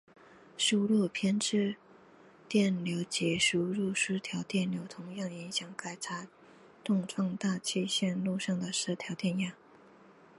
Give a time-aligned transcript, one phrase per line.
[0.57, 1.75] 输入偏置
[2.49, 6.27] 电流及输入失调电流同样影响该差
[6.83, 9.53] 动放大器线路上的失调电压。